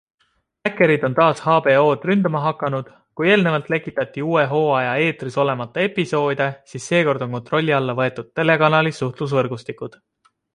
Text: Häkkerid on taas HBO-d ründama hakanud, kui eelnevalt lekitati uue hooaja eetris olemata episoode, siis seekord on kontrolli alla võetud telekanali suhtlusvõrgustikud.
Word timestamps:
Häkkerid 0.67 1.03
on 1.07 1.15
taas 1.17 1.41
HBO-d 1.49 2.07
ründama 2.09 2.39
hakanud, 2.45 2.87
kui 3.19 3.29
eelnevalt 3.33 3.69
lekitati 3.73 4.23
uue 4.29 4.45
hooaja 4.53 4.95
eetris 5.03 5.37
olemata 5.45 5.85
episoode, 5.91 6.49
siis 6.73 6.89
seekord 6.93 7.27
on 7.27 7.37
kontrolli 7.37 7.77
alla 7.83 7.97
võetud 8.01 8.33
telekanali 8.41 8.97
suhtlusvõrgustikud. 9.03 10.01